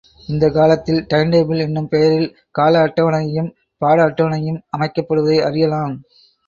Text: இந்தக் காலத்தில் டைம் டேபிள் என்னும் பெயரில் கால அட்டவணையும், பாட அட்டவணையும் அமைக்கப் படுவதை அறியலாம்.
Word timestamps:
இந்தக் 0.27 0.53
காலத்தில் 0.53 1.05
டைம் 1.07 1.29
டேபிள் 1.31 1.57
என்னும் 1.57 1.87
பெயரில் 1.87 2.27
கால 2.51 2.83
அட்டவணையும், 2.85 3.51
பாட 3.81 4.09
அட்டவணையும் 4.09 4.61
அமைக்கப் 4.69 5.07
படுவதை 5.07 5.39
அறியலாம். 5.41 5.95